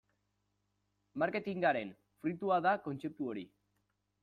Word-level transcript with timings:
Marketingaren 1.23 1.93
fruitua 2.23 2.59
da 2.69 2.75
kontzeptu 2.89 3.31
hori. 3.35 3.49